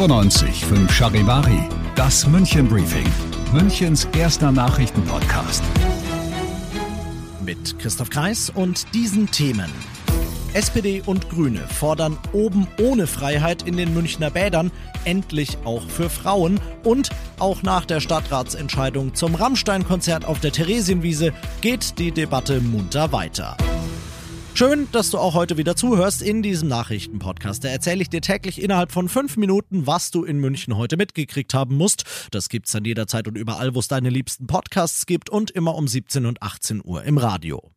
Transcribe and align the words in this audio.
95 0.00 0.64
5 0.64 0.90
Charivari, 0.90 1.68
das 1.94 2.26
München 2.26 2.66
Briefing, 2.66 3.04
Münchens 3.52 4.08
erster 4.16 4.50
Nachrichtenpodcast. 4.50 5.62
Mit 7.44 7.78
Christoph 7.78 8.08
Kreis 8.08 8.48
und 8.48 8.94
diesen 8.94 9.30
Themen. 9.30 9.70
SPD 10.54 11.02
und 11.04 11.28
Grüne 11.28 11.60
fordern 11.68 12.16
oben 12.32 12.66
ohne 12.80 13.06
Freiheit 13.06 13.64
in 13.64 13.76
den 13.76 13.92
Münchner 13.92 14.30
Bädern, 14.30 14.72
endlich 15.04 15.58
auch 15.66 15.86
für 15.86 16.08
Frauen. 16.08 16.58
Und 16.82 17.10
auch 17.38 17.62
nach 17.62 17.84
der 17.84 18.00
Stadtratsentscheidung 18.00 19.14
zum 19.14 19.34
Rammstein-Konzert 19.34 20.24
auf 20.24 20.40
der 20.40 20.52
Theresienwiese 20.52 21.34
geht 21.60 21.98
die 21.98 22.10
Debatte 22.10 22.62
munter 22.62 23.12
weiter. 23.12 23.58
Schön, 24.54 24.88
dass 24.92 25.10
du 25.10 25.18
auch 25.18 25.34
heute 25.34 25.56
wieder 25.56 25.74
zuhörst 25.74 26.20
in 26.20 26.42
diesem 26.42 26.68
Nachrichtenpodcast. 26.68 27.64
Da 27.64 27.68
erzähle 27.68 28.02
ich 28.02 28.10
dir 28.10 28.20
täglich 28.20 28.60
innerhalb 28.60 28.92
von 28.92 29.08
fünf 29.08 29.36
Minuten, 29.36 29.86
was 29.86 30.10
du 30.10 30.24
in 30.24 30.38
München 30.38 30.76
heute 30.76 30.96
mitgekriegt 30.96 31.54
haben 31.54 31.76
musst. 31.76 32.04
Das 32.30 32.48
gibt's 32.48 32.72
dann 32.72 32.84
jederzeit 32.84 33.26
und 33.26 33.38
überall, 33.38 33.74
wo 33.74 33.78
es 33.78 33.88
deine 33.88 34.10
liebsten 34.10 34.46
Podcasts 34.46 35.06
gibt 35.06 35.30
und 35.30 35.50
immer 35.50 35.74
um 35.76 35.88
17 35.88 36.26
und 36.26 36.42
18 36.42 36.82
Uhr 36.84 37.04
im 37.04 37.16
Radio. 37.16 37.70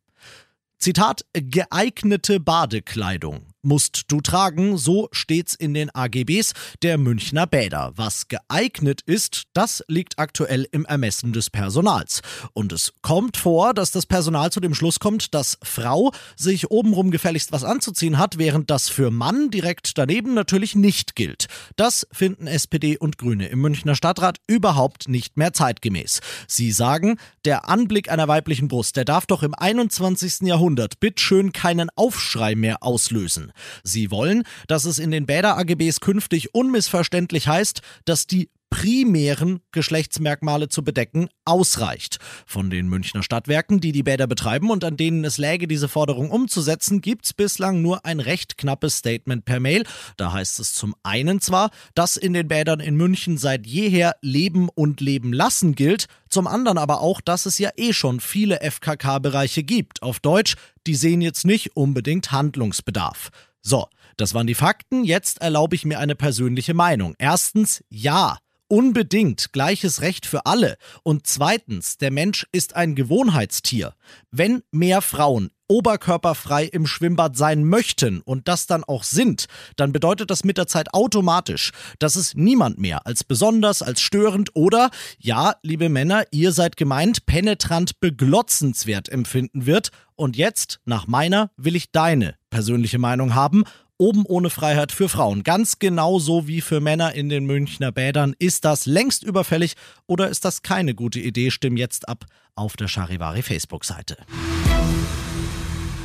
Zitat, 0.78 1.24
geeignete 1.32 2.40
Badekleidung 2.40 3.53
musst 3.64 4.04
du 4.08 4.20
tragen, 4.20 4.76
so 4.76 5.08
steht's 5.12 5.54
in 5.54 5.74
den 5.74 5.94
AGBs 5.94 6.52
der 6.82 6.98
Münchner 6.98 7.46
Bäder. 7.46 7.92
Was 7.96 8.28
geeignet 8.28 9.00
ist, 9.06 9.44
das 9.52 9.82
liegt 9.88 10.18
aktuell 10.18 10.66
im 10.70 10.84
Ermessen 10.84 11.32
des 11.32 11.50
Personals. 11.50 12.20
Und 12.52 12.72
es 12.72 12.92
kommt 13.02 13.36
vor, 13.36 13.74
dass 13.74 13.90
das 13.90 14.06
Personal 14.06 14.52
zu 14.52 14.60
dem 14.60 14.74
Schluss 14.74 15.00
kommt, 15.00 15.34
dass 15.34 15.58
Frau 15.62 16.12
sich 16.36 16.70
obenrum 16.70 17.10
gefälligst 17.10 17.52
was 17.52 17.64
anzuziehen 17.64 18.18
hat, 18.18 18.38
während 18.38 18.70
das 18.70 18.88
für 18.88 19.10
Mann 19.10 19.50
direkt 19.50 19.96
daneben 19.98 20.34
natürlich 20.34 20.74
nicht 20.74 21.16
gilt. 21.16 21.46
Das 21.76 22.06
finden 22.12 22.46
SPD 22.46 22.98
und 22.98 23.18
Grüne 23.18 23.48
im 23.48 23.60
Münchner 23.60 23.94
Stadtrat 23.94 24.38
überhaupt 24.46 25.08
nicht 25.08 25.36
mehr 25.36 25.52
zeitgemäß. 25.52 26.20
Sie 26.46 26.70
sagen, 26.72 27.18
der 27.44 27.68
Anblick 27.68 28.10
einer 28.10 28.28
weiblichen 28.28 28.68
Brust, 28.68 28.96
der 28.96 29.04
darf 29.04 29.26
doch 29.26 29.42
im 29.42 29.54
21. 29.54 30.42
Jahrhundert 30.42 31.00
bitteschön 31.00 31.52
keinen 31.52 31.88
Aufschrei 31.96 32.54
mehr 32.54 32.82
auslösen. 32.82 33.52
Sie 33.82 34.10
wollen, 34.10 34.44
dass 34.66 34.84
es 34.84 34.98
in 34.98 35.10
den 35.10 35.26
Bäder-AGBs 35.26 36.00
künftig 36.00 36.54
unmissverständlich 36.54 37.48
heißt, 37.48 37.80
dass 38.04 38.26
die 38.26 38.48
primären 38.74 39.60
Geschlechtsmerkmale 39.70 40.68
zu 40.68 40.82
bedecken, 40.82 41.28
ausreicht. 41.44 42.18
Von 42.44 42.70
den 42.70 42.88
Münchner 42.88 43.22
Stadtwerken, 43.22 43.78
die 43.78 43.92
die 43.92 44.02
Bäder 44.02 44.26
betreiben 44.26 44.68
und 44.68 44.82
an 44.82 44.96
denen 44.96 45.24
es 45.24 45.38
läge, 45.38 45.68
diese 45.68 45.86
Forderung 45.86 46.28
umzusetzen, 46.32 47.00
gibt 47.00 47.24
es 47.24 47.32
bislang 47.32 47.82
nur 47.82 48.04
ein 48.04 48.18
recht 48.18 48.58
knappes 48.58 48.96
Statement 48.96 49.44
per 49.44 49.60
Mail. 49.60 49.84
Da 50.16 50.32
heißt 50.32 50.58
es 50.58 50.74
zum 50.74 50.96
einen 51.04 51.40
zwar, 51.40 51.70
dass 51.94 52.16
in 52.16 52.32
den 52.32 52.48
Bädern 52.48 52.80
in 52.80 52.96
München 52.96 53.38
seit 53.38 53.64
jeher 53.64 54.16
Leben 54.22 54.68
und 54.68 55.00
Leben 55.00 55.32
lassen 55.32 55.76
gilt, 55.76 56.06
zum 56.28 56.48
anderen 56.48 56.76
aber 56.78 57.00
auch, 57.00 57.20
dass 57.20 57.46
es 57.46 57.58
ja 57.58 57.70
eh 57.76 57.92
schon 57.92 58.18
viele 58.18 58.58
FKK-Bereiche 58.60 59.62
gibt. 59.62 60.02
Auf 60.02 60.18
Deutsch, 60.18 60.56
die 60.88 60.96
sehen 60.96 61.20
jetzt 61.20 61.44
nicht 61.44 61.76
unbedingt 61.76 62.32
Handlungsbedarf. 62.32 63.30
So, 63.62 63.86
das 64.16 64.34
waren 64.34 64.48
die 64.48 64.56
Fakten. 64.56 65.04
Jetzt 65.04 65.40
erlaube 65.40 65.76
ich 65.76 65.84
mir 65.84 66.00
eine 66.00 66.16
persönliche 66.16 66.74
Meinung. 66.74 67.14
Erstens, 67.18 67.84
ja. 67.88 68.38
Unbedingt 68.74 69.52
gleiches 69.52 70.00
Recht 70.00 70.26
für 70.26 70.46
alle. 70.46 70.78
Und 71.04 71.28
zweitens, 71.28 71.96
der 71.96 72.10
Mensch 72.10 72.44
ist 72.50 72.74
ein 72.74 72.96
Gewohnheitstier. 72.96 73.94
Wenn 74.32 74.64
mehr 74.72 75.00
Frauen 75.00 75.52
oberkörperfrei 75.68 76.64
im 76.64 76.84
Schwimmbad 76.84 77.36
sein 77.36 77.62
möchten 77.62 78.20
und 78.20 78.48
das 78.48 78.66
dann 78.66 78.82
auch 78.82 79.04
sind, 79.04 79.46
dann 79.76 79.92
bedeutet 79.92 80.28
das 80.32 80.42
mit 80.42 80.58
der 80.58 80.66
Zeit 80.66 80.92
automatisch, 80.92 81.70
dass 82.00 82.16
es 82.16 82.34
niemand 82.34 82.78
mehr 82.80 83.06
als 83.06 83.22
besonders, 83.22 83.80
als 83.80 84.00
störend 84.00 84.56
oder, 84.56 84.90
ja, 85.20 85.54
liebe 85.62 85.88
Männer, 85.88 86.24
ihr 86.32 86.50
seid 86.50 86.76
gemeint, 86.76 87.26
penetrant 87.26 88.00
beglotzenswert 88.00 89.08
empfinden 89.08 89.66
wird. 89.66 89.90
Und 90.16 90.36
jetzt, 90.36 90.80
nach 90.84 91.06
meiner, 91.06 91.52
will 91.56 91.76
ich 91.76 91.92
deine 91.92 92.34
persönliche 92.50 92.98
Meinung 92.98 93.36
haben 93.36 93.62
Oben 93.96 94.24
ohne 94.26 94.50
Freiheit 94.50 94.90
für 94.90 95.08
Frauen. 95.08 95.44
Ganz 95.44 95.78
genauso 95.78 96.48
wie 96.48 96.60
für 96.60 96.80
Männer 96.80 97.14
in 97.14 97.28
den 97.28 97.46
Münchner 97.46 97.92
Bädern. 97.92 98.34
Ist 98.40 98.64
das 98.64 98.86
längst 98.86 99.22
überfällig 99.22 99.74
oder 100.06 100.28
ist 100.28 100.44
das 100.44 100.62
keine 100.62 100.96
gute 100.96 101.20
Idee? 101.20 101.52
Stimm 101.52 101.76
jetzt 101.76 102.08
ab 102.08 102.24
auf 102.56 102.76
der 102.76 102.88
Charivari 102.88 103.42
Facebook-Seite. 103.42 104.16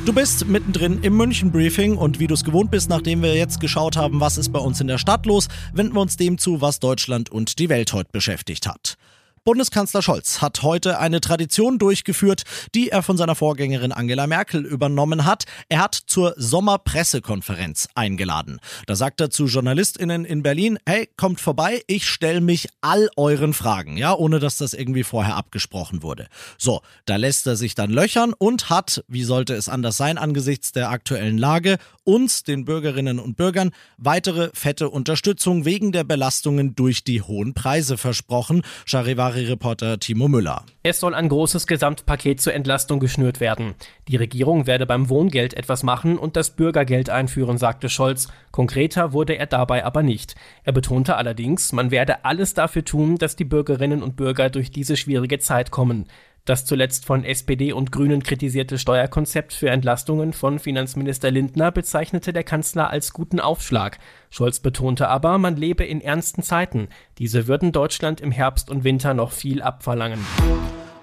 Du 0.06 0.12
bist 0.12 0.46
mittendrin 0.46 1.02
im 1.02 1.16
München 1.16 1.50
Briefing 1.50 1.96
und 1.96 2.20
wie 2.20 2.28
du 2.28 2.34
es 2.34 2.44
gewohnt 2.44 2.70
bist, 2.70 2.88
nachdem 2.88 3.22
wir 3.22 3.34
jetzt 3.34 3.58
geschaut 3.58 3.96
haben, 3.96 4.20
was 4.20 4.38
ist 4.38 4.52
bei 4.52 4.60
uns 4.60 4.80
in 4.80 4.86
der 4.86 4.98
Stadt 4.98 5.26
los, 5.26 5.48
wenden 5.72 5.94
wir 5.94 6.00
uns 6.00 6.16
dem 6.16 6.38
zu, 6.38 6.60
was 6.60 6.78
Deutschland 6.78 7.28
und 7.28 7.58
die 7.58 7.68
Welt 7.68 7.92
heute 7.92 8.10
beschäftigt 8.12 8.68
hat. 8.68 8.96
Bundeskanzler 9.42 10.02
Scholz 10.02 10.42
hat 10.42 10.62
heute 10.62 10.98
eine 10.98 11.22
Tradition 11.22 11.78
durchgeführt, 11.78 12.42
die 12.74 12.90
er 12.90 13.02
von 13.02 13.16
seiner 13.16 13.34
Vorgängerin 13.34 13.90
Angela 13.90 14.26
Merkel 14.26 14.66
übernommen 14.66 15.24
hat. 15.24 15.44
Er 15.70 15.80
hat 15.80 15.94
zur 15.94 16.34
Sommerpressekonferenz 16.36 17.88
eingeladen. 17.94 18.60
Da 18.84 18.96
sagt 18.96 19.18
er 19.22 19.30
zu 19.30 19.46
JournalistInnen 19.46 20.26
in 20.26 20.42
Berlin, 20.42 20.78
hey, 20.84 21.08
kommt 21.16 21.40
vorbei, 21.40 21.82
ich 21.86 22.06
stelle 22.06 22.42
mich 22.42 22.68
all 22.82 23.08
euren 23.16 23.54
Fragen, 23.54 23.96
ja, 23.96 24.14
ohne 24.14 24.40
dass 24.40 24.58
das 24.58 24.74
irgendwie 24.74 25.04
vorher 25.04 25.36
abgesprochen 25.36 26.02
wurde. 26.02 26.28
So, 26.58 26.82
da 27.06 27.16
lässt 27.16 27.46
er 27.46 27.56
sich 27.56 27.74
dann 27.74 27.90
löchern 27.90 28.34
und 28.36 28.68
hat, 28.68 29.02
wie 29.08 29.24
sollte 29.24 29.54
es 29.54 29.70
anders 29.70 29.96
sein 29.96 30.18
angesichts 30.18 30.72
der 30.72 30.90
aktuellen 30.90 31.38
Lage, 31.38 31.78
uns, 32.10 32.42
den 32.42 32.64
Bürgerinnen 32.64 33.18
und 33.18 33.36
Bürgern, 33.36 33.70
weitere 33.96 34.50
fette 34.52 34.90
Unterstützung 34.90 35.64
wegen 35.64 35.92
der 35.92 36.04
Belastungen 36.04 36.74
durch 36.74 37.04
die 37.04 37.22
hohen 37.22 37.54
Preise 37.54 37.96
versprochen. 37.96 38.62
Charivari 38.84 39.20
Charivari-Reporter 39.20 39.98
Timo 39.98 40.28
Müller. 40.28 40.64
Es 40.82 41.00
soll 41.00 41.14
ein 41.14 41.28
großes 41.28 41.66
Gesamtpaket 41.66 42.40
zur 42.40 42.54
Entlastung 42.54 43.00
geschnürt 43.00 43.40
werden. 43.40 43.74
Die 44.08 44.16
Regierung 44.16 44.66
werde 44.66 44.86
beim 44.86 45.08
Wohngeld 45.08 45.54
etwas 45.54 45.82
machen 45.82 46.18
und 46.18 46.36
das 46.36 46.50
Bürgergeld 46.50 47.10
einführen, 47.10 47.58
sagte 47.58 47.88
Scholz. 47.88 48.28
Konkreter 48.50 49.12
wurde 49.12 49.36
er 49.36 49.46
dabei 49.46 49.84
aber 49.84 50.02
nicht. 50.02 50.34
Er 50.64 50.72
betonte 50.72 51.16
allerdings, 51.16 51.72
man 51.72 51.90
werde 51.90 52.24
alles 52.24 52.54
dafür 52.54 52.84
tun, 52.84 53.16
dass 53.16 53.36
die 53.36 53.44
Bürgerinnen 53.44 54.02
und 54.02 54.16
Bürger 54.16 54.50
durch 54.50 54.70
diese 54.70 54.96
schwierige 54.96 55.38
Zeit 55.38 55.70
kommen. 55.70 56.06
Das 56.44 56.64
zuletzt 56.64 57.04
von 57.06 57.24
SPD 57.24 57.72
und 57.72 57.92
Grünen 57.92 58.22
kritisierte 58.22 58.78
Steuerkonzept 58.78 59.52
für 59.52 59.70
Entlastungen 59.70 60.32
von 60.32 60.58
Finanzminister 60.58 61.30
Lindner 61.30 61.70
bezeichnete 61.70 62.32
der 62.32 62.44
Kanzler 62.44 62.90
als 62.90 63.12
guten 63.12 63.40
Aufschlag. 63.40 63.98
Scholz 64.30 64.60
betonte 64.60 65.08
aber, 65.08 65.38
man 65.38 65.56
lebe 65.56 65.84
in 65.84 66.00
ernsten 66.00 66.42
Zeiten. 66.42 66.88
Diese 67.18 67.46
würden 67.46 67.72
Deutschland 67.72 68.20
im 68.20 68.32
Herbst 68.32 68.70
und 68.70 68.84
Winter 68.84 69.14
noch 69.14 69.32
viel 69.32 69.62
abverlangen. 69.62 70.20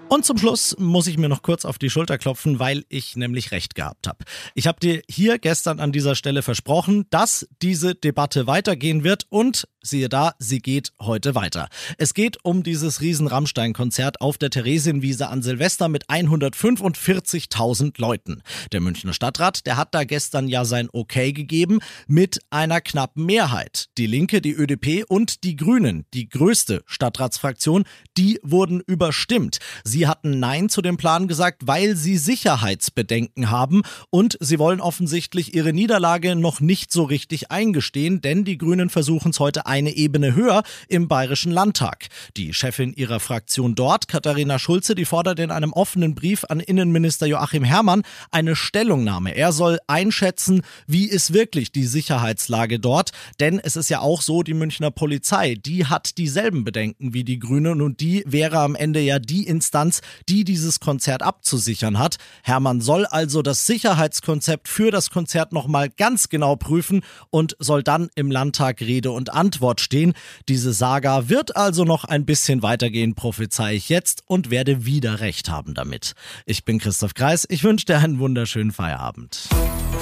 Und 0.09 0.24
zum 0.24 0.38
Schluss 0.38 0.75
muss 0.80 1.08
ich 1.08 1.18
mir 1.18 1.28
noch 1.28 1.42
kurz 1.42 1.66
auf 1.66 1.78
die 1.78 1.90
Schulter 1.90 2.18
klopfen, 2.18 2.59
weil 2.59 2.86
ich 2.88 3.18
nämlich 3.18 3.52
recht 3.52 3.75
gehabt 3.75 4.08
habe. 4.08 4.24
Ich 4.56 4.66
habe 4.66 4.80
dir 4.80 5.02
hier 5.09 5.38
gestern 5.38 5.81
an 5.81 5.92
dieser 5.92 6.16
Stelle 6.16 6.44
versprochen, 6.44 7.08
dass 7.09 7.48
diese 7.62 7.94
Debatte 7.94 8.48
weitergehen 8.48 9.04
wird 9.04 9.25
und 9.30 9.68
siehe 9.88 10.09
da, 10.09 10.34
sie 10.40 10.59
geht 10.59 10.94
heute 11.02 11.36
weiter. 11.36 11.70
Es 11.98 12.14
geht 12.14 12.38
um 12.44 12.64
dieses 12.64 13.02
Riesen-Rammstein-Konzert 13.02 14.22
auf 14.22 14.38
der 14.38 14.50
Theresienwiese 14.50 15.28
an 15.30 15.42
Silvester 15.42 15.88
mit 15.90 16.08
145.000 16.08 18.00
Leuten. 18.00 18.42
Der 18.72 18.81
Münchner 18.81 19.14
Stadtrat, 19.14 19.66
der 19.66 19.78
hat 19.78 19.94
da 19.94 20.03
gestern 20.03 20.48
ja 20.48 20.66
sein 20.66 20.90
Okay 20.92 21.34
gegeben 21.34 21.80
mit 22.08 22.40
einer 22.50 22.81
knappen 22.81 23.25
Mehrheit. 23.25 23.88
Die 23.98 24.08
Linke, 24.08 24.42
die 24.42 24.53
ÖDP 24.53 25.06
und 25.08 25.44
die 25.44 25.56
Grünen, 25.56 26.06
die 26.14 26.30
größte 26.30 26.84
Stadtratsfraktion, 26.86 27.86
die 28.18 28.40
wurden 28.44 28.81
überstimmt. 28.86 29.59
Sie 29.84 30.08
hatten 30.08 30.40
Nein 30.40 30.69
zu 30.69 30.81
dem 30.81 30.98
Plan 30.98 31.28
gesagt, 31.28 31.68
weil 31.68 31.96
sie 31.96 32.18
Sicherheitsbedenken 32.18 33.50
haben 33.52 33.84
und 34.09 34.38
sie 34.42 34.59
wollen 34.59 34.81
offensichtlich 34.81 35.54
ihre 35.54 35.74
Niederlage 35.74 36.36
noch 36.36 36.60
nicht 36.60 36.92
so 36.92 37.04
richtig 37.04 37.51
eingestehen, 37.51 38.22
denn 38.22 38.44
die 38.44 38.57
Grünen 38.57 38.90
versuchen 38.90 39.31
es 39.31 39.40
heute 39.40 39.66
eine 39.77 39.95
Ebene 39.95 40.33
höher 40.33 40.63
im 40.88 41.07
Bayerischen 41.07 41.51
Landtag. 41.51 42.07
Die 42.35 42.53
Chefin 42.53 42.94
ihrer 42.94 43.19
Fraktion 43.19 43.75
dort, 43.75 44.07
Katharina 44.07 44.57
Schulze, 44.57 44.95
die 44.95 45.06
fordert 45.06 45.39
in 45.39 45.51
einem 45.51 45.71
offenen 45.71 46.15
Brief 46.15 46.45
an 46.50 46.59
Innenminister 46.59 47.27
Joachim 47.27 47.63
Herrmann 47.63 48.01
eine 48.31 48.56
Stellungnahme. 48.56 49.35
Er 49.35 49.51
soll 49.51 49.77
einschätzen, 49.85 50.63
wie 50.88 51.06
ist 51.06 51.31
wirklich 51.31 51.71
die 51.71 51.85
Sicherheitslage 51.85 52.79
dort, 52.79 53.12
denn 53.39 53.59
es 53.59 53.75
ist 53.75 53.89
ja 53.89 54.00
auch 54.00 54.21
so, 54.21 54.41
die 54.41 54.56
Münchner 54.56 54.89
Polizei, 54.89 55.53
die 55.53 55.85
hat 55.85 56.18
dieselben 56.18 56.63
Bedenken 56.63 57.13
wie 57.13 57.23
die 57.23 57.38
Grünen 57.38 57.83
und 57.83 58.00
die 58.00 58.23
wäre 58.25 58.59
am 58.59 58.73
Ende 58.73 59.00
ja 59.00 59.19
die 59.19 59.45
Instanz, 59.45 60.01
die 60.27 60.44
dieses 60.44 60.80
Konzert 60.80 61.21
abzusichern 61.21 62.00
hat. 62.00 62.18
Herrmann 62.41 62.81
soll 62.81 63.06
also 63.06 63.44
das 63.44 63.68
Sicherheitskonzept 63.68 64.68
für 64.68 64.89
das 64.89 65.12
Konzert 65.12 65.53
nochmal 65.53 65.89
ganz 65.89 66.30
genau 66.30 66.56
prüfen 66.56 67.01
und 67.30 67.56
soll 67.59 67.83
dann 67.83 68.09
im 68.15 68.31
Landtag 68.31 68.81
Rede 68.81 69.12
und 69.12 69.33
Antwort 69.33 69.67
Stichwort 69.68 69.81
stehen. 69.81 70.14
Diese 70.48 70.74
Saga 70.74 71.30
wird 71.30 71.56
also 71.56 71.84
noch 71.84 72.06
ein 72.06 72.25
bisschen 72.25 72.62
weitergehen, 72.62 73.16
prophezei 73.16 73.75
ich 73.75 73.90
jetzt 73.90 74.24
und 74.25 74.50
werde 74.50 74.86
wieder 74.86 75.19
recht 75.19 75.50
haben 75.50 75.74
damit. 75.74 76.14
Ich 76.46 76.64
bin 76.64 76.80
Christoph 76.80 77.14
Kreis, 77.14 77.46
ich 77.50 77.64
wünsche 77.64 77.86
dir 77.86 77.98
einen 77.98 78.19
wunderschönen 78.19 78.72
Feierabend. 78.72 79.50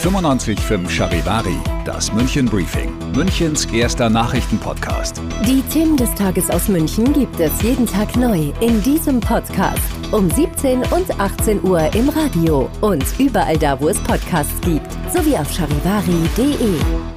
95.5 0.04 0.90
Charivari, 0.90 1.58
das 1.86 2.12
München 2.12 2.46
Briefing, 2.46 2.94
Münchens 3.14 3.66
erster 3.66 4.10
Nachrichtenpodcast. 4.10 5.22
Die 5.48 5.62
Themen 5.74 5.98
des 5.98 6.14
Tages 6.16 6.50
aus 6.50 6.68
München 6.68 7.14
gibt 7.14 7.40
es 7.40 7.62
jeden 7.62 7.88
Tag 7.88 8.16
neu 8.16 8.52
in 8.60 8.84
diesem 8.84 9.20
Podcast. 9.20 9.82
Um 10.12 10.30
17 10.30 10.80
und 10.92 11.20
18 11.20 11.64
Uhr 11.64 11.94
im 11.96 12.10
Radio 12.10 12.70
und 12.82 13.06
überall 13.18 13.58
da, 13.58 13.80
wo 13.80 13.88
es 13.90 13.98
Podcasts 14.00 14.62
gibt. 14.62 14.92
Sowie 15.12 15.38
auf 15.38 15.52
charivari.de. 15.52 17.15